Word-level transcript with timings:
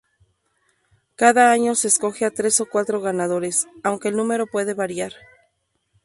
Cada 1.15 1.51
año 1.51 1.75
se 1.75 1.87
escoge 1.87 2.25
a 2.25 2.31
tres 2.31 2.59
o 2.59 2.65
cuatro 2.65 3.01
ganadores, 3.01 3.67
aunque 3.83 4.07
el 4.07 4.15
número 4.15 4.47
puede 4.47 4.73
variar. 4.73 5.13